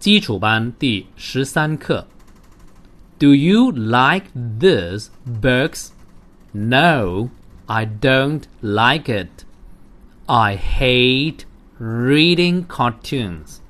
[0.00, 2.06] 基础班第十三课。
[3.18, 5.88] Do you like these books?
[6.52, 7.30] No,
[7.66, 9.44] I don't like it.
[10.26, 11.44] I hate
[11.78, 13.60] reading cartoons.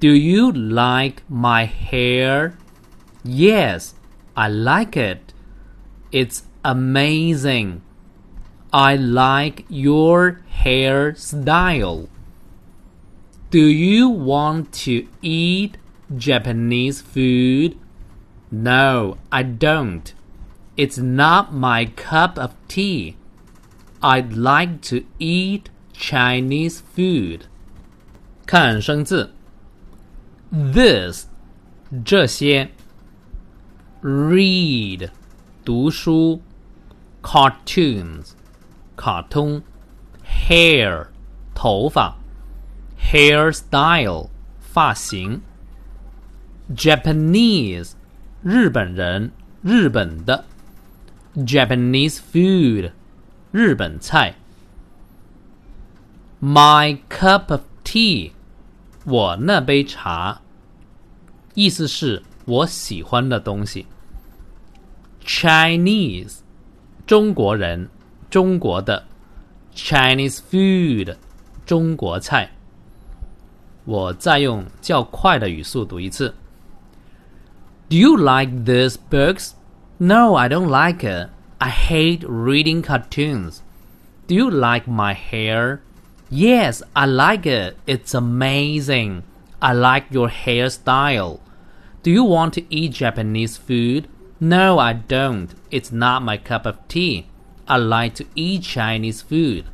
[0.00, 2.54] Do you like my hair?
[3.24, 3.94] Yes,
[4.34, 5.32] I like it.
[6.10, 7.80] It's amazing.
[8.70, 12.08] I like your hairstyle.
[13.52, 15.78] Do you want to eat
[16.16, 17.76] Japanese food?
[18.50, 20.12] No, I don't.
[20.76, 23.16] It's not my cup of tea.
[24.00, 27.46] I'd like to eat Chinese food.
[28.46, 29.32] 看生字，
[30.50, 31.26] this
[32.04, 32.70] 这些，
[34.02, 35.10] read
[35.64, 36.40] 读书，
[37.22, 38.30] cartoons
[38.96, 39.62] 卡通，
[40.24, 41.08] hair
[41.54, 42.16] 头发
[43.12, 44.28] ，hairstyle
[44.60, 45.42] 发型，
[46.74, 47.92] Japanese
[48.42, 50.44] 日本人，日本的，
[51.34, 52.92] Japanese food
[53.50, 54.36] 日本菜，
[56.40, 58.32] My cup of tea
[59.04, 60.40] 我那杯茶，
[61.54, 63.86] 意思是我喜欢的东西。
[65.24, 66.38] Chinese
[67.06, 67.88] 中国人，
[68.30, 69.04] 中国的
[69.74, 71.16] Chinese food
[71.66, 72.52] 中国菜。
[73.84, 76.34] 我再用较快的语速读一次。
[77.88, 79.52] Do you like these books?
[79.98, 81.30] No, I don't like it.
[81.58, 83.62] I hate reading cartoons.
[84.26, 85.80] Do you like my hair?
[86.30, 87.76] Yes, I like it.
[87.86, 89.22] It's amazing.
[89.60, 91.40] I like your hairstyle.
[92.02, 94.06] Do you want to eat Japanese food?
[94.38, 95.48] No, I don't.
[95.70, 97.26] It's not my cup of tea.
[97.66, 99.64] I like to eat Chinese food.